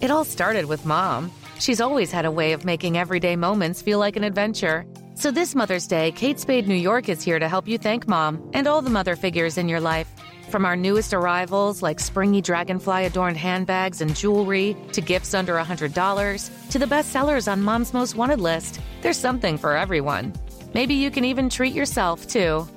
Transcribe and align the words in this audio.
It 0.00 0.12
all 0.12 0.24
started 0.24 0.66
with 0.66 0.86
mom. 0.86 1.32
She's 1.58 1.80
always 1.80 2.12
had 2.12 2.24
a 2.24 2.30
way 2.30 2.52
of 2.52 2.64
making 2.64 2.96
everyday 2.96 3.34
moments 3.34 3.82
feel 3.82 3.98
like 3.98 4.14
an 4.14 4.22
adventure. 4.22 4.86
So 5.16 5.32
this 5.32 5.56
Mother's 5.56 5.88
Day, 5.88 6.12
Kate 6.12 6.38
Spade 6.38 6.68
New 6.68 6.76
York 6.76 7.08
is 7.08 7.20
here 7.20 7.40
to 7.40 7.48
help 7.48 7.66
you 7.66 7.78
thank 7.78 8.06
mom 8.06 8.48
and 8.54 8.68
all 8.68 8.80
the 8.80 8.90
mother 8.90 9.16
figures 9.16 9.58
in 9.58 9.68
your 9.68 9.80
life. 9.80 10.08
From 10.50 10.64
our 10.64 10.76
newest 10.76 11.12
arrivals, 11.12 11.82
like 11.82 11.98
springy 11.98 12.40
dragonfly 12.40 13.06
adorned 13.06 13.38
handbags 13.38 14.00
and 14.00 14.14
jewelry, 14.14 14.76
to 14.92 15.00
gifts 15.00 15.34
under 15.34 15.56
$100, 15.56 16.70
to 16.70 16.78
the 16.78 16.86
best 16.86 17.10
sellers 17.10 17.48
on 17.48 17.60
mom's 17.60 17.92
most 17.92 18.14
wanted 18.14 18.40
list, 18.40 18.80
there's 19.02 19.18
something 19.18 19.58
for 19.58 19.76
everyone. 19.76 20.32
Maybe 20.74 20.94
you 20.94 21.10
can 21.10 21.24
even 21.24 21.50
treat 21.50 21.74
yourself, 21.74 22.24
too. 22.28 22.68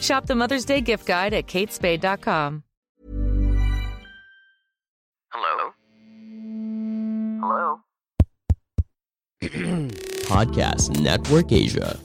Shop 0.00 0.26
the 0.26 0.34
Mother's 0.34 0.64
Day 0.64 0.80
gift 0.80 1.06
guide 1.06 1.34
at 1.34 1.46
katespade.com. 1.46 2.63
Podcast 10.30 10.96
Network 11.04 11.52
Asia. 11.52 12.00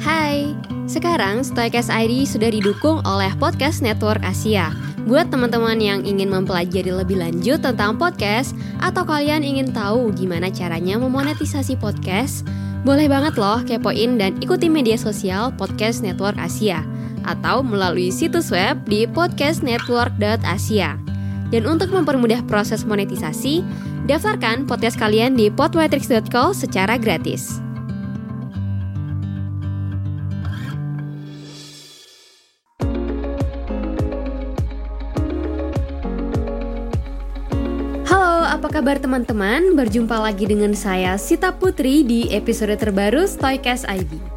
Hai, 0.00 0.56
sekarang 0.88 1.44
Stoikes 1.44 1.92
ID 1.92 2.24
sudah 2.24 2.48
didukung 2.48 3.04
oleh 3.04 3.28
Podcast 3.36 3.84
Network 3.84 4.24
Asia. 4.24 4.72
Buat 5.04 5.32
teman-teman 5.32 5.80
yang 5.80 6.00
ingin 6.04 6.32
mempelajari 6.32 6.92
lebih 6.92 7.20
lanjut 7.20 7.64
tentang 7.64 7.96
podcast 7.96 8.52
atau 8.80 9.04
kalian 9.04 9.44
ingin 9.44 9.72
tahu 9.72 10.12
gimana 10.12 10.52
caranya 10.52 11.00
memonetisasi 11.00 11.80
podcast, 11.80 12.44
boleh 12.84 13.08
banget 13.08 13.36
loh 13.36 13.60
kepoin 13.64 14.20
dan 14.20 14.36
ikuti 14.40 14.68
media 14.68 14.96
sosial 14.96 15.52
Podcast 15.52 16.04
Network 16.04 16.36
Asia 16.40 16.84
atau 17.28 17.60
melalui 17.60 18.08
situs 18.08 18.48
web 18.48 18.80
di 18.88 19.04
podcastnetwork.asia. 19.04 21.07
Dan 21.48 21.64
untuk 21.64 21.88
mempermudah 21.88 22.44
proses 22.44 22.84
monetisasi, 22.84 23.64
daftarkan 24.04 24.68
podcast 24.68 25.00
kalian 25.00 25.32
di 25.32 25.48
podmetrics.co 25.48 26.52
secara 26.52 27.00
gratis. 27.00 27.68
Apa 38.58 38.84
kabar 38.84 39.00
teman-teman? 39.00 39.78
Berjumpa 39.80 40.18
lagi 40.18 40.44
dengan 40.44 40.74
saya 40.74 41.16
Sita 41.16 41.54
Putri 41.56 42.04
di 42.04 42.28
episode 42.34 42.76
terbaru 42.76 43.24
Stoicast 43.24 43.88
ID. 43.88 44.27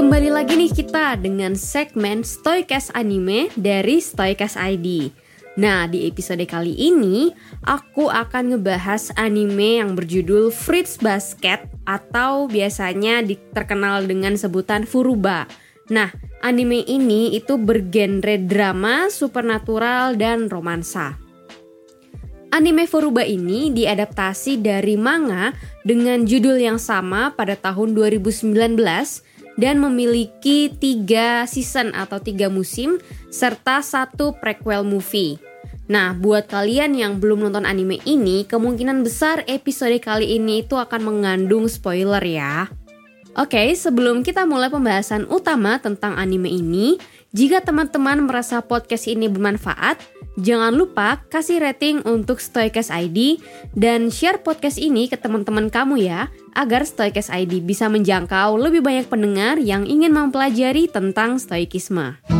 Kembali 0.00 0.32
lagi 0.32 0.56
nih 0.56 0.72
kita 0.72 1.20
dengan 1.20 1.52
segmen 1.52 2.24
Stoicast 2.24 2.88
Anime 2.96 3.52
dari 3.52 4.00
Stoicast 4.00 4.56
ID. 4.56 5.12
Nah, 5.60 5.84
di 5.92 6.08
episode 6.08 6.40
kali 6.48 6.72
ini 6.72 7.28
aku 7.68 8.08
akan 8.08 8.56
ngebahas 8.56 9.12
anime 9.20 9.76
yang 9.76 9.92
berjudul 9.92 10.56
Fruits 10.56 10.96
Basket 10.96 11.68
atau 11.84 12.48
biasanya 12.48 13.20
terkenal 13.52 14.08
dengan 14.08 14.40
sebutan 14.40 14.88
Furuba. 14.88 15.44
Nah, 15.92 16.08
anime 16.40 16.80
ini 16.88 17.36
itu 17.36 17.60
bergenre 17.60 18.40
drama, 18.40 19.12
supernatural, 19.12 20.16
dan 20.16 20.48
romansa. 20.48 21.20
Anime 22.56 22.88
Furuba 22.88 23.20
ini 23.28 23.68
diadaptasi 23.68 24.64
dari 24.64 24.96
manga 24.96 25.52
dengan 25.84 26.24
judul 26.24 26.56
yang 26.56 26.80
sama 26.80 27.36
pada 27.36 27.52
tahun 27.52 27.92
2019 27.92 28.48
dan 29.60 29.76
memiliki 29.76 30.72
tiga 30.72 31.44
season 31.44 31.92
atau 31.92 32.16
tiga 32.16 32.48
musim 32.48 32.96
serta 33.28 33.84
satu 33.84 34.32
prequel 34.40 34.82
movie. 34.82 35.36
Nah, 35.90 36.16
buat 36.16 36.48
kalian 36.48 36.96
yang 36.96 37.20
belum 37.20 37.44
nonton 37.44 37.68
anime 37.68 38.00
ini, 38.08 38.48
kemungkinan 38.48 39.04
besar 39.04 39.44
episode 39.44 40.00
kali 40.00 40.40
ini 40.40 40.64
itu 40.64 40.78
akan 40.80 41.02
mengandung 41.02 41.68
spoiler 41.68 42.22
ya. 42.24 42.70
Oke, 43.34 43.74
sebelum 43.74 44.26
kita 44.26 44.42
mulai 44.48 44.70
pembahasan 44.70 45.26
utama 45.30 45.78
tentang 45.78 46.18
anime 46.18 46.50
ini, 46.50 46.98
jika 47.30 47.62
teman-teman 47.62 48.26
merasa 48.26 48.58
podcast 48.58 49.06
ini 49.06 49.30
bermanfaat, 49.30 50.02
jangan 50.34 50.74
lupa 50.74 51.22
kasih 51.30 51.62
rating 51.62 52.02
untuk 52.02 52.42
Stoicast 52.42 52.90
ID 52.90 53.38
dan 53.70 54.10
share 54.10 54.42
podcast 54.42 54.82
ini 54.82 55.06
ke 55.06 55.14
teman-teman 55.14 55.70
kamu 55.70 56.10
ya, 56.10 56.26
agar 56.58 56.82
Stoicast 56.82 57.30
ID 57.30 57.62
bisa 57.62 57.86
menjangkau 57.86 58.58
lebih 58.58 58.82
banyak 58.82 59.06
pendengar 59.06 59.62
yang 59.62 59.86
ingin 59.86 60.10
mempelajari 60.10 60.90
tentang 60.90 61.38
stoikisme. 61.38 62.39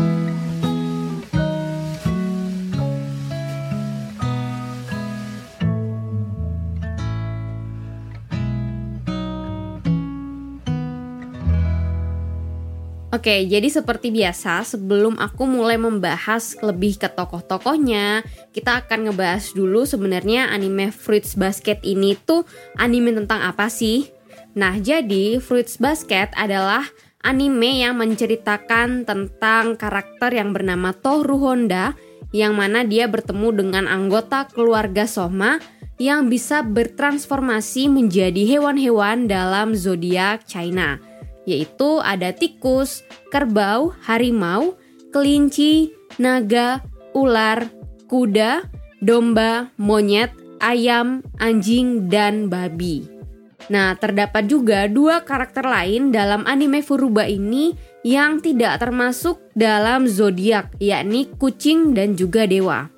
Oke, 13.21 13.45
jadi 13.45 13.69
seperti 13.69 14.09
biasa, 14.09 14.65
sebelum 14.65 15.13
aku 15.21 15.45
mulai 15.45 15.77
membahas 15.77 16.57
lebih 16.57 16.97
ke 16.97 17.05
tokoh-tokohnya, 17.05 18.25
kita 18.49 18.81
akan 18.81 19.05
ngebahas 19.13 19.53
dulu 19.53 19.85
sebenarnya 19.85 20.49
anime 20.49 20.89
Fruits 20.89 21.37
Basket 21.37 21.77
ini 21.85 22.17
tuh 22.17 22.49
anime 22.81 23.13
tentang 23.13 23.45
apa 23.45 23.69
sih? 23.69 24.09
Nah, 24.57 24.73
jadi 24.81 25.37
Fruits 25.37 25.77
Basket 25.77 26.33
adalah 26.33 26.81
anime 27.21 27.85
yang 27.85 28.01
menceritakan 28.01 29.05
tentang 29.05 29.77
karakter 29.77 30.33
yang 30.33 30.49
bernama 30.49 30.89
Toru 30.89 31.37
Honda, 31.45 31.93
yang 32.33 32.57
mana 32.57 32.81
dia 32.81 33.05
bertemu 33.05 33.53
dengan 33.53 33.85
anggota 33.85 34.49
keluarga 34.49 35.05
Soma 35.05 35.61
yang 36.01 36.25
bisa 36.25 36.65
bertransformasi 36.65 37.85
menjadi 37.85 38.49
hewan-hewan 38.49 39.29
dalam 39.29 39.77
zodiak 39.77 40.49
China 40.49 41.10
yaitu 41.49 42.01
ada 42.01 42.33
tikus, 42.35 43.01
kerbau, 43.33 43.93
harimau, 44.05 44.77
kelinci, 45.09 45.91
naga, 46.21 46.83
ular, 47.11 47.67
kuda, 48.07 48.67
domba, 49.01 49.73
monyet, 49.75 50.31
ayam, 50.61 51.25
anjing, 51.41 52.07
dan 52.07 52.47
babi. 52.47 53.07
Nah, 53.71 53.95
terdapat 53.95 54.51
juga 54.51 54.89
dua 54.91 55.23
karakter 55.23 55.63
lain 55.63 56.11
dalam 56.11 56.43
anime 56.43 56.83
Furuba 56.83 57.23
ini 57.23 57.71
yang 58.03 58.41
tidak 58.41 58.81
termasuk 58.81 59.39
dalam 59.53 60.09
zodiak, 60.09 60.75
yakni 60.81 61.29
kucing 61.39 61.93
dan 61.95 62.17
juga 62.17 62.49
dewa. 62.49 62.89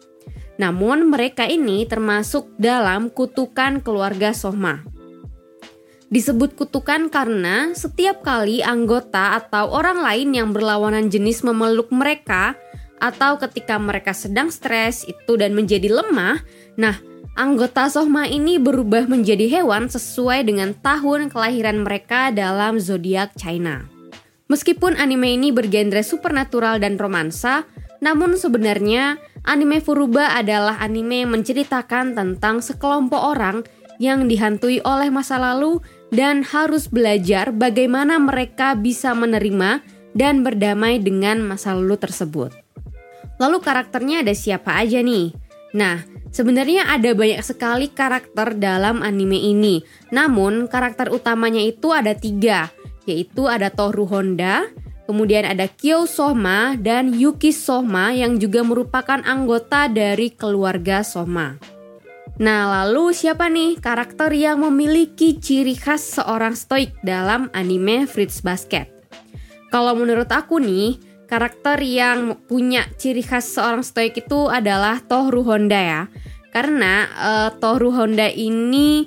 Namun 0.58 1.10
mereka 1.10 1.50
ini 1.50 1.84
termasuk 1.86 2.56
dalam 2.58 3.12
kutukan 3.12 3.84
keluarga 3.84 4.32
Sohma. 4.32 4.86
Disebut 6.12 6.56
kutukan 6.60 7.08
karena 7.08 7.72
setiap 7.72 8.24
kali 8.26 8.60
anggota 8.60 9.40
atau 9.40 9.72
orang 9.72 10.04
lain 10.04 10.30
yang 10.36 10.50
berlawanan 10.52 11.08
jenis 11.08 11.46
memeluk 11.46 11.90
mereka 11.90 12.58
atau 13.04 13.36
ketika 13.36 13.76
mereka 13.76 14.16
sedang 14.16 14.48
stres 14.48 15.04
itu 15.04 15.36
dan 15.36 15.52
menjadi 15.52 15.92
lemah, 15.92 16.40
nah 16.80 16.96
anggota 17.36 17.92
Sohma 17.92 18.32
ini 18.32 18.56
berubah 18.62 19.12
menjadi 19.12 19.60
hewan 19.60 19.92
sesuai 19.92 20.48
dengan 20.48 20.72
tahun 20.72 21.28
kelahiran 21.28 21.84
mereka 21.84 22.32
dalam 22.32 22.80
zodiak 22.80 23.36
China. 23.36 23.84
Meskipun 24.48 24.96
anime 24.96 25.36
ini 25.36 25.50
bergenre 25.50 26.06
supernatural 26.06 26.80
dan 26.80 26.96
romansa, 26.96 27.68
namun 28.04 28.36
sebenarnya 28.36 29.20
anime 29.44 29.80
Furuba 29.80 30.36
adalah 30.36 30.80
anime 30.80 31.28
menceritakan 31.28 32.16
tentang 32.16 32.60
sekelompok 32.60 33.22
orang 33.36 33.64
yang 34.04 34.28
dihantui 34.28 34.84
oleh 34.84 35.08
masa 35.08 35.40
lalu 35.40 35.80
dan 36.12 36.44
harus 36.44 36.92
belajar 36.92 37.56
bagaimana 37.56 38.20
mereka 38.20 38.76
bisa 38.76 39.16
menerima 39.16 39.80
dan 40.12 40.44
berdamai 40.44 41.00
dengan 41.00 41.40
masa 41.40 41.72
lalu 41.72 41.96
tersebut. 41.96 42.52
Lalu 43.40 43.58
karakternya 43.64 44.22
ada 44.22 44.36
siapa 44.36 44.76
aja 44.76 45.00
nih? 45.00 45.32
Nah, 45.74 46.06
sebenarnya 46.30 46.92
ada 46.92 47.16
banyak 47.18 47.42
sekali 47.42 47.90
karakter 47.90 48.60
dalam 48.60 49.02
anime 49.02 49.42
ini. 49.42 49.82
Namun, 50.14 50.70
karakter 50.70 51.10
utamanya 51.10 51.64
itu 51.64 51.90
ada 51.90 52.14
tiga, 52.14 52.70
yaitu 53.10 53.50
ada 53.50 53.74
Toru 53.74 54.06
Honda, 54.06 54.70
kemudian 55.10 55.50
ada 55.50 55.66
Kyo 55.66 56.06
Sohma, 56.06 56.78
dan 56.78 57.18
Yuki 57.18 57.50
Sohma 57.50 58.14
yang 58.14 58.38
juga 58.38 58.62
merupakan 58.62 59.18
anggota 59.26 59.90
dari 59.90 60.30
keluarga 60.30 61.02
Sohma. 61.02 61.58
Nah, 62.42 62.82
lalu 62.82 63.14
siapa 63.14 63.46
nih 63.46 63.78
karakter 63.78 64.34
yang 64.34 64.66
memiliki 64.66 65.38
ciri 65.38 65.78
khas 65.78 66.18
seorang 66.18 66.58
stoik 66.58 66.98
dalam 67.06 67.54
anime 67.54 68.10
Fruits 68.10 68.42
Basket? 68.42 68.90
Kalau 69.70 69.94
menurut 69.94 70.26
aku 70.34 70.58
nih, 70.58 70.98
karakter 71.30 71.78
yang 71.86 72.38
punya 72.50 72.90
ciri 72.98 73.22
khas 73.22 73.54
seorang 73.54 73.86
stoik 73.86 74.18
itu 74.18 74.50
adalah 74.50 74.98
Tohru 75.06 75.46
Honda 75.46 75.78
ya. 75.78 76.02
Karena 76.50 77.06
uh, 77.18 77.50
Tohru 77.54 77.94
Honda 77.94 78.26
ini 78.30 79.06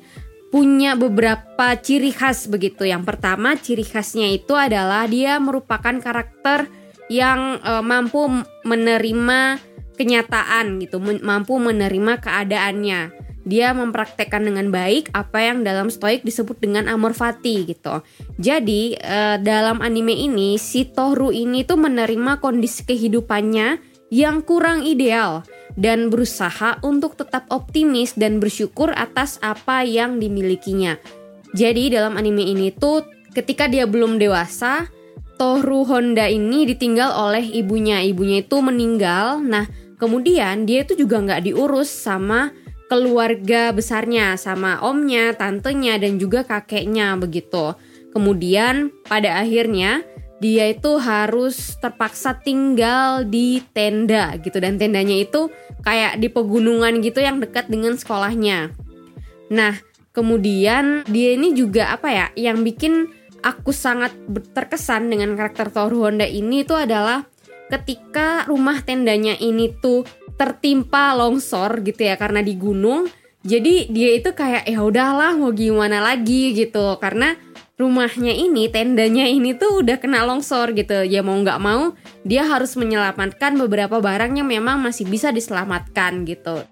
punya 0.54 0.94
beberapa 0.94 1.74
ciri 1.82 2.14
khas 2.14 2.46
begitu. 2.46 2.86
Yang 2.86 3.10
pertama 3.10 3.58
ciri 3.58 3.82
khasnya 3.82 4.30
itu 4.30 4.54
adalah 4.54 5.10
dia 5.10 5.42
merupakan 5.42 5.98
karakter 5.98 6.70
yang 7.10 7.58
uh, 7.62 7.82
mampu 7.82 8.26
menerima 8.62 9.58
kenyataan 9.96 10.78
gitu, 10.84 11.00
mampu 11.00 11.56
menerima 11.56 12.20
keadaannya 12.20 13.26
dia 13.46 13.70
mempraktekkan 13.70 14.42
dengan 14.42 14.74
baik 14.74 15.14
apa 15.14 15.38
yang 15.38 15.62
dalam 15.62 15.86
stoik 15.86 16.26
disebut 16.26 16.58
dengan 16.58 16.90
amor 16.90 17.14
fati 17.14 17.62
gitu. 17.70 18.02
Jadi 18.42 18.98
uh, 18.98 19.38
dalam 19.38 19.78
anime 19.78 20.18
ini 20.18 20.58
si 20.58 20.90
Tohru 20.90 21.30
ini 21.30 21.62
tuh 21.62 21.78
menerima 21.78 22.42
kondisi 22.42 22.82
kehidupannya 22.82 23.78
yang 24.10 24.42
kurang 24.42 24.82
ideal 24.82 25.46
dan 25.78 26.10
berusaha 26.10 26.82
untuk 26.82 27.14
tetap 27.14 27.46
optimis 27.54 28.18
dan 28.18 28.42
bersyukur 28.42 28.90
atas 28.90 29.38
apa 29.38 29.86
yang 29.86 30.18
dimilikinya. 30.18 30.98
Jadi 31.54 31.94
dalam 31.94 32.18
anime 32.18 32.42
ini 32.42 32.74
tuh 32.74 33.06
ketika 33.30 33.70
dia 33.70 33.86
belum 33.86 34.18
dewasa, 34.18 34.90
Tohru 35.38 35.86
Honda 35.86 36.26
ini 36.26 36.66
ditinggal 36.66 37.14
oleh 37.14 37.44
ibunya. 37.44 38.02
Ibunya 38.02 38.42
itu 38.42 38.56
meninggal. 38.58 39.38
Nah, 39.44 39.68
kemudian 39.96 40.68
dia 40.68 40.84
itu 40.84 40.96
juga 40.96 41.20
nggak 41.20 41.48
diurus 41.48 41.88
sama 41.88 42.52
keluarga 42.86 43.74
besarnya 43.74 44.38
sama 44.38 44.78
omnya, 44.82 45.34
tantenya 45.34 45.98
dan 45.98 46.22
juga 46.22 46.46
kakeknya 46.46 47.18
begitu. 47.18 47.74
Kemudian 48.14 48.94
pada 49.04 49.42
akhirnya 49.42 50.06
dia 50.38 50.68
itu 50.68 51.00
harus 51.00 51.80
terpaksa 51.80 52.36
tinggal 52.36 53.24
di 53.24 53.64
tenda 53.72 54.36
gitu 54.40 54.60
dan 54.60 54.76
tendanya 54.76 55.16
itu 55.16 55.48
kayak 55.80 56.20
di 56.20 56.28
pegunungan 56.28 57.00
gitu 57.00 57.24
yang 57.24 57.40
dekat 57.40 57.68
dengan 57.72 57.96
sekolahnya. 57.96 58.72
Nah, 59.48 59.74
kemudian 60.12 61.04
dia 61.08 61.36
ini 61.36 61.56
juga 61.56 61.92
apa 61.92 62.08
ya 62.12 62.26
yang 62.36 62.62
bikin 62.64 63.08
aku 63.44 63.70
sangat 63.72 64.12
terkesan 64.52 65.08
dengan 65.08 65.36
karakter 65.38 65.70
Toru 65.72 66.04
Honda 66.04 66.26
ini 66.26 66.64
itu 66.66 66.74
adalah 66.74 67.24
ketika 67.70 68.46
rumah 68.46 68.82
tendanya 68.82 69.34
ini 69.38 69.74
tuh 69.82 70.06
tertimpa 70.36 71.16
longsor 71.16 71.80
gitu 71.82 72.06
ya 72.06 72.14
karena 72.20 72.44
di 72.44 72.54
gunung 72.54 73.08
jadi 73.46 73.86
dia 73.86 74.10
itu 74.18 74.34
kayak 74.34 74.66
ya 74.66 74.82
udahlah 74.82 75.38
mau 75.38 75.54
gimana 75.54 76.02
lagi? 76.02 76.50
gitu. 76.50 76.98
Karena 76.98 77.38
rumahnya 77.78 78.34
ini 78.34 78.66
tendanya 78.66 79.30
ini 79.30 79.54
tuh 79.54 79.86
udah 79.86 80.02
kena 80.02 80.26
longsor 80.26 80.74
gitu. 80.74 81.06
Ya 81.06 81.22
mau 81.22 81.38
nggak 81.38 81.62
mau 81.62 81.94
dia 82.26 82.42
harus 82.42 82.74
menyelamatkan 82.74 83.54
beberapa 83.54 84.02
barang 84.02 84.34
yang 84.34 84.50
memang 84.50 84.82
masih 84.82 85.06
bisa 85.06 85.30
diselamatkan 85.30 86.26
gitu. 86.26 86.66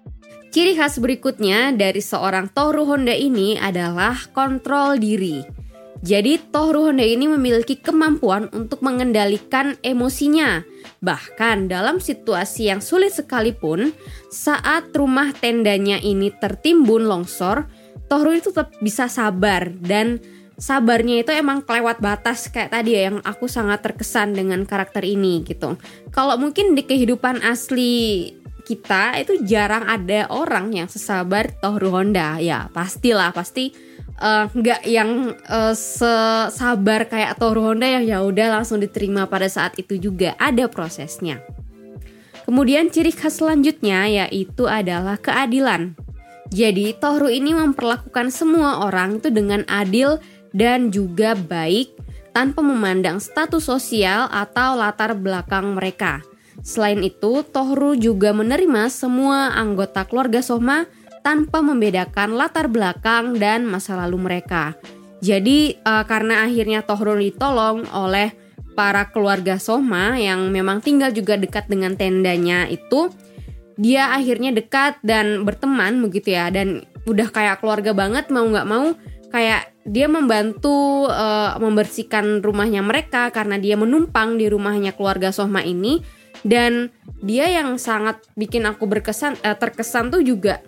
Ciri 0.51 0.75
khas 0.75 0.99
berikutnya 0.99 1.71
dari 1.71 2.03
seorang 2.03 2.51
Toru 2.51 2.83
Honda 2.83 3.15
ini 3.15 3.55
adalah 3.55 4.15
kontrol 4.35 4.99
diri 4.99 5.64
jadi 6.03 6.41
Tohru 6.51 6.91
Honda 6.91 7.07
ini 7.07 7.29
memiliki 7.31 7.79
kemampuan 7.79 8.51
untuk 8.51 8.83
mengendalikan 8.83 9.79
emosinya. 9.79 10.67
Bahkan 10.99 11.71
dalam 11.71 12.03
situasi 12.03 12.67
yang 12.67 12.83
sulit 12.83 13.15
sekalipun, 13.15 13.95
saat 14.27 14.91
rumah 14.91 15.31
tendanya 15.31 16.01
ini 16.01 16.33
tertimbun 16.35 17.07
longsor, 17.07 17.69
Tohru 18.11 18.35
itu 18.35 18.51
tetap 18.51 18.75
bisa 18.83 19.07
sabar 19.07 19.71
dan 19.71 20.19
sabarnya 20.55 21.23
itu 21.25 21.31
emang 21.35 21.63
kelewat 21.63 21.99
batas 21.99 22.47
kayak 22.47 22.71
tadi 22.71 22.95
ya 22.95 23.11
yang 23.11 23.17
aku 23.23 23.49
sangat 23.49 23.83
terkesan 23.83 24.35
dengan 24.35 24.63
karakter 24.67 25.03
ini 25.03 25.41
gitu. 25.47 25.79
Kalau 26.11 26.35
mungkin 26.37 26.77
di 26.77 26.83
kehidupan 26.85 27.43
asli 27.43 28.29
kita 28.65 29.21
itu 29.21 29.45
jarang 29.45 29.85
ada 29.85 30.25
orang 30.33 30.73
yang 30.73 30.89
sesabar 30.89 31.53
Tohru 31.61 31.93
Honda 31.93 32.41
ya 32.41 32.67
pastilah 32.73 33.29
pasti 33.29 33.69
nggak 34.55 34.81
uh, 34.83 34.87
yang 34.87 35.35
uh, 35.51 35.75
sesabar 35.75 37.03
kayak 37.11 37.35
Toru 37.35 37.67
Honda 37.67 37.83
yang 37.83 38.03
ya 38.07 38.17
udah 38.23 38.59
langsung 38.59 38.79
diterima 38.79 39.27
pada 39.27 39.51
saat 39.51 39.75
itu 39.75 39.99
juga 39.99 40.39
ada 40.39 40.71
prosesnya. 40.71 41.43
Kemudian 42.47 42.93
ciri 42.93 43.11
khas 43.11 43.43
selanjutnya 43.43 44.07
yaitu 44.07 44.69
adalah 44.69 45.19
keadilan. 45.19 45.97
Jadi 46.53 46.95
Toru 46.95 47.27
ini 47.27 47.51
memperlakukan 47.51 48.31
semua 48.31 48.87
orang 48.87 49.19
itu 49.19 49.33
dengan 49.33 49.67
adil 49.67 50.21
dan 50.55 50.93
juga 50.93 51.35
baik 51.35 51.91
tanpa 52.31 52.63
memandang 52.63 53.19
status 53.19 53.67
sosial 53.67 54.31
atau 54.31 54.79
latar 54.79 55.15
belakang 55.15 55.75
mereka. 55.75 56.23
Selain 56.63 56.99
itu, 57.03 57.43
Tohru 57.47 57.95
juga 57.95 58.31
menerima 58.35 58.91
semua 58.91 59.55
anggota 59.55 60.03
keluarga 60.07 60.43
Soma 60.43 60.87
tanpa 61.25 61.65
membedakan 61.65 62.37
latar 62.37 62.69
belakang 62.69 63.41
dan 63.41 63.65
masa 63.65 63.97
lalu 63.97 64.21
mereka. 64.21 64.77
Jadi 65.25 65.73
uh, 65.81 66.05
karena 66.05 66.45
akhirnya 66.45 66.85
Tohrul 66.85 67.17
ditolong 67.25 67.81
oleh 67.89 68.29
para 68.77 69.09
keluarga 69.09 69.57
Soma 69.57 70.21
yang 70.21 70.53
memang 70.53 70.85
tinggal 70.85 71.09
juga 71.09 71.33
dekat 71.33 71.65
dengan 71.65 71.97
tendanya 71.97 72.69
itu, 72.69 73.09
dia 73.73 74.13
akhirnya 74.13 74.53
dekat 74.53 75.01
dan 75.01 75.41
berteman 75.41 75.97
begitu 76.05 76.37
ya 76.37 76.53
dan 76.53 76.85
udah 77.09 77.33
kayak 77.33 77.57
keluarga 77.57 77.97
banget 77.97 78.29
mau 78.29 78.45
nggak 78.45 78.67
mau 78.69 78.93
kayak 79.33 79.73
dia 79.85 80.07
membantu 80.07 81.09
uh, 81.09 81.57
membersihkan 81.57 82.45
rumahnya 82.45 82.81
mereka 82.85 83.33
karena 83.33 83.57
dia 83.57 83.75
menumpang 83.77 84.37
di 84.37 84.45
rumahnya 84.45 84.93
keluarga 84.93 85.33
Soma 85.33 85.65
ini 85.65 86.01
dan 86.45 86.93
dia 87.25 87.49
yang 87.49 87.81
sangat 87.81 88.21
bikin 88.37 88.69
aku 88.69 88.85
berkesan 88.85 89.37
uh, 89.41 89.57
terkesan 89.57 90.13
tuh 90.13 90.21
juga 90.21 90.61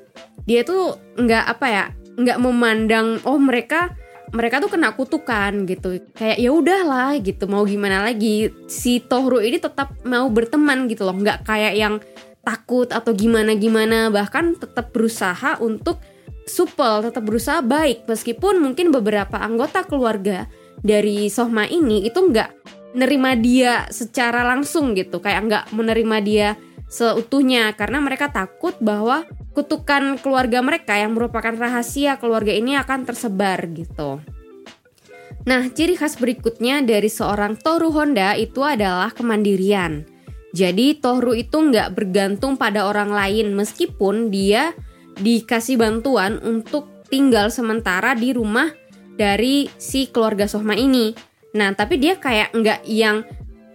dia 0.48 0.64
tuh 0.64 0.96
nggak 1.20 1.46
apa 1.58 1.68
ya 1.68 1.86
nggak 2.18 2.40
memandang 2.42 3.22
oh 3.30 3.38
mereka 3.38 3.94
mereka 4.36 4.60
tuh 4.60 4.72
kena 4.72 4.92
kutukan 4.92 5.64
gitu. 5.64 6.04
Kayak 6.12 6.38
ya 6.40 6.52
udahlah 6.52 7.16
gitu 7.24 7.48
mau 7.48 7.64
gimana 7.64 8.04
lagi? 8.04 8.52
Si 8.68 9.00
Tohru 9.00 9.40
ini 9.40 9.56
tetap 9.56 9.96
mau 10.04 10.28
berteman 10.28 10.92
gitu 10.92 11.08
loh. 11.08 11.16
Nggak 11.16 11.48
kayak 11.48 11.74
yang 11.80 11.96
takut 12.44 12.92
atau 12.92 13.12
gimana 13.12 13.56
gimana 13.56 14.08
bahkan 14.08 14.56
tetap 14.56 14.92
berusaha 14.92 15.60
untuk 15.64 16.00
supel 16.48 17.08
tetap 17.08 17.24
berusaha 17.24 17.64
baik. 17.64 18.04
Meskipun 18.08 18.60
mungkin 18.60 18.92
beberapa 18.92 19.40
anggota 19.40 19.88
keluarga 19.88 20.48
dari 20.84 21.32
Sohma 21.32 21.64
ini 21.68 22.04
itu 22.04 22.20
nggak 22.20 22.50
nerima 23.00 23.36
dia 23.36 23.88
secara 23.88 24.44
langsung 24.44 24.92
gitu. 24.92 25.24
Kayak 25.24 25.42
nggak 25.48 25.66
menerima 25.72 26.18
dia 26.20 26.50
seutuhnya 26.88 27.76
karena 27.76 28.00
mereka 28.00 28.32
takut 28.32 28.76
bahwa 28.80 29.28
kutukan 29.52 30.20
keluarga 30.20 30.64
mereka 30.64 30.96
yang 30.96 31.16
merupakan 31.16 31.52
rahasia 31.56 32.16
keluarga 32.20 32.56
ini 32.56 32.80
akan 32.80 33.04
tersebar 33.04 33.68
gitu. 33.76 34.24
Nah, 35.48 35.72
ciri 35.72 35.96
khas 35.96 36.20
berikutnya 36.20 36.84
dari 36.84 37.08
seorang 37.08 37.56
Toru 37.56 37.88
Honda 37.96 38.36
itu 38.36 38.68
adalah 38.68 39.16
kemandirian. 39.16 40.04
Jadi 40.52 41.00
Toru 41.00 41.32
itu 41.32 41.56
nggak 41.56 41.96
bergantung 41.96 42.60
pada 42.60 42.84
orang 42.84 43.16
lain 43.16 43.56
meskipun 43.56 44.28
dia 44.28 44.76
dikasih 45.20 45.80
bantuan 45.80 46.40
untuk 46.44 47.08
tinggal 47.08 47.48
sementara 47.48 48.12
di 48.14 48.36
rumah 48.36 48.68
dari 49.16 49.72
si 49.80 50.12
keluarga 50.12 50.46
Sohma 50.46 50.76
ini. 50.76 51.16
Nah, 51.56 51.72
tapi 51.74 51.96
dia 51.96 52.20
kayak 52.20 52.52
nggak 52.52 52.82
yang 52.86 53.24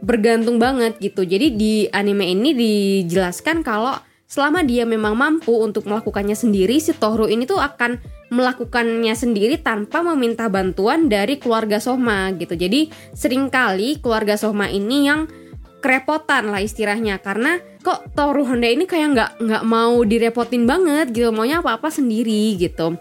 bergantung 0.03 0.59
banget 0.59 0.99
gitu. 0.99 1.23
Jadi 1.23 1.55
di 1.55 1.75
anime 1.95 2.27
ini 2.27 2.51
dijelaskan 2.53 3.63
kalau 3.63 3.95
selama 4.27 4.67
dia 4.67 4.83
memang 4.83 5.15
mampu 5.15 5.55
untuk 5.55 5.87
melakukannya 5.87 6.35
sendiri, 6.35 6.83
si 6.83 6.93
Tohru 6.93 7.31
ini 7.31 7.47
tuh 7.47 7.63
akan 7.63 8.03
melakukannya 8.35 9.15
sendiri 9.15 9.63
tanpa 9.63 10.03
meminta 10.03 10.51
bantuan 10.51 11.07
dari 11.07 11.39
keluarga 11.39 11.79
Sohma 11.79 12.35
gitu. 12.35 12.59
Jadi 12.59 12.91
sering 13.15 13.49
kali 13.49 14.03
keluarga 14.03 14.35
Sohma 14.35 14.67
ini 14.67 15.07
yang 15.07 15.31
kerepotan 15.83 16.49
lah 16.49 16.63
istilahnya 16.63 17.19
karena 17.19 17.59
kok 17.83 18.15
Toru 18.15 18.47
Honda 18.47 18.71
ini 18.71 18.87
kayak 18.87 19.09
nggak 19.19 19.31
nggak 19.43 19.65
mau 19.67 19.99
direpotin 20.07 20.63
banget 20.63 21.11
gitu 21.11 21.35
maunya 21.35 21.59
apa 21.59 21.75
apa 21.75 21.91
sendiri 21.91 22.55
gitu 22.55 22.95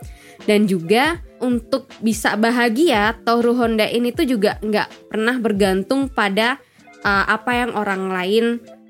dan 0.50 0.65
juga 0.65 1.22
untuk 1.38 1.86
bisa 2.01 2.34
bahagia 2.34 3.13
Toru 3.22 3.53
Honda 3.53 3.86
ini 3.86 4.10
tuh 4.10 4.25
juga 4.25 4.58
nggak 4.58 5.13
pernah 5.13 5.38
bergantung 5.38 6.10
pada 6.10 6.58
uh, 7.05 7.25
apa 7.29 7.51
yang 7.65 7.72
orang 7.77 8.10
lain 8.10 8.46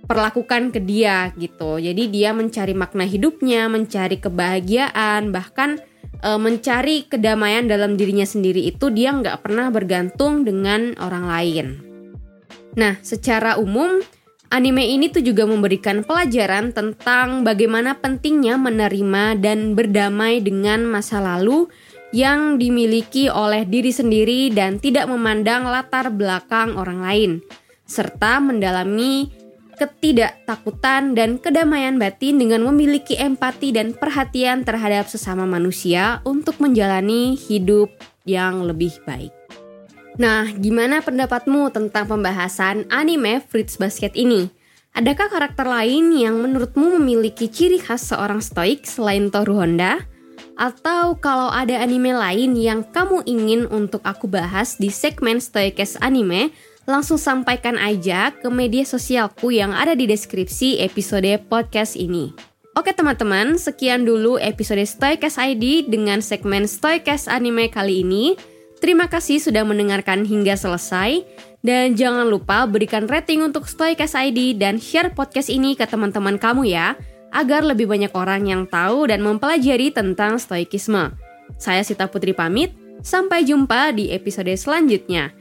perlakukan 0.05 0.75
ke 0.75 0.79
dia 0.83 1.31
gitu. 1.39 1.79
Jadi 1.79 2.11
dia 2.11 2.35
mencari 2.35 2.75
makna 2.75 3.07
hidupnya, 3.07 3.71
mencari 3.71 4.19
kebahagiaan, 4.19 5.31
bahkan 5.31 5.79
uh, 6.25 6.39
mencari 6.39 7.07
kedamaian 7.07 7.65
dalam 7.65 7.95
dirinya 7.95 8.25
sendiri 8.25 8.67
itu 8.67 8.91
dia 8.91 9.13
nggak 9.13 9.45
pernah 9.45 9.71
bergantung 9.71 10.43
dengan 10.43 10.97
orang 10.99 11.25
lain. 11.25 11.67
Nah, 12.75 12.95
secara 13.03 13.59
umum 13.59 13.99
anime 14.51 14.83
ini 14.83 15.11
tuh 15.11 15.23
juga 15.23 15.43
memberikan 15.43 16.03
pelajaran 16.07 16.71
tentang 16.71 17.43
bagaimana 17.43 17.99
pentingnya 17.99 18.55
menerima 18.55 19.39
dan 19.39 19.75
berdamai 19.75 20.39
dengan 20.39 20.87
masa 20.87 21.19
lalu 21.19 21.67
yang 22.11 22.59
dimiliki 22.59 23.31
oleh 23.31 23.63
diri 23.63 23.91
sendiri 23.95 24.51
dan 24.51 24.83
tidak 24.83 25.07
memandang 25.07 25.63
latar 25.63 26.11
belakang 26.11 26.75
orang 26.75 26.99
lain 26.99 27.31
serta 27.91 28.39
mendalami 28.39 29.27
ketidaktakutan 29.75 31.17
dan 31.17 31.35
kedamaian 31.41 31.99
batin 31.99 32.39
dengan 32.39 32.63
memiliki 32.63 33.19
empati 33.19 33.75
dan 33.75 33.91
perhatian 33.91 34.63
terhadap 34.63 35.11
sesama 35.11 35.43
manusia 35.43 36.23
untuk 36.23 36.61
menjalani 36.63 37.35
hidup 37.35 37.91
yang 38.23 38.63
lebih 38.63 38.95
baik. 39.03 39.33
Nah, 40.21 40.45
gimana 40.53 41.01
pendapatmu 41.01 41.73
tentang 41.73 42.05
pembahasan 42.05 42.85
anime 42.93 43.41
Fruits 43.41 43.81
Basket 43.81 44.13
ini? 44.13 44.47
Adakah 44.91 45.31
karakter 45.31 45.65
lain 45.65 46.13
yang 46.13 46.37
menurutmu 46.43 46.99
memiliki 46.99 47.47
ciri 47.47 47.79
khas 47.79 48.11
seorang 48.11 48.43
stoik 48.43 48.83
selain 48.83 49.31
Toru 49.31 49.57
Honda? 49.57 50.03
Atau 50.59 51.17
kalau 51.23 51.47
ada 51.47 51.79
anime 51.79 52.11
lain 52.11 52.59
yang 52.59 52.83
kamu 52.85 53.23
ingin 53.23 53.65
untuk 53.71 54.03
aku 54.03 54.27
bahas 54.27 54.75
di 54.77 54.91
segmen 54.91 55.39
Stoikes 55.39 55.95
Anime, 56.03 56.51
langsung 56.89 57.17
sampaikan 57.21 57.77
aja 57.77 58.33
ke 58.33 58.49
media 58.49 58.81
sosialku 58.85 59.53
yang 59.53 59.75
ada 59.75 59.93
di 59.93 60.09
deskripsi 60.09 60.81
episode 60.81 61.29
podcast 61.45 61.93
ini. 61.93 62.33
Oke 62.71 62.95
teman-teman, 62.95 63.59
sekian 63.59 64.07
dulu 64.07 64.39
episode 64.39 64.81
Stoikes 64.87 65.35
ID 65.35 65.91
dengan 65.91 66.23
segmen 66.23 66.63
Stoikes 66.65 67.27
Anime 67.27 67.67
kali 67.67 68.01
ini. 68.07 68.39
Terima 68.79 69.11
kasih 69.11 69.43
sudah 69.43 69.67
mendengarkan 69.67 70.23
hingga 70.23 70.55
selesai. 70.55 71.21
Dan 71.61 71.93
jangan 71.93 72.25
lupa 72.25 72.65
berikan 72.65 73.05
rating 73.05 73.45
untuk 73.45 73.69
Stoikas 73.69 74.17
ID 74.17 74.57
dan 74.57 74.81
share 74.81 75.13
podcast 75.13 75.51
ini 75.51 75.77
ke 75.77 75.85
teman-teman 75.85 76.41
kamu 76.41 76.73
ya, 76.73 76.97
agar 77.29 77.61
lebih 77.61 77.85
banyak 77.85 78.09
orang 78.17 78.49
yang 78.49 78.63
tahu 78.65 79.05
dan 79.05 79.21
mempelajari 79.21 79.93
tentang 79.93 80.41
stoikisme. 80.41 81.13
Saya 81.61 81.85
Sita 81.85 82.09
Putri 82.09 82.33
pamit, 82.33 82.73
sampai 83.05 83.45
jumpa 83.45 83.93
di 83.93 84.09
episode 84.09 84.49
selanjutnya. 84.57 85.40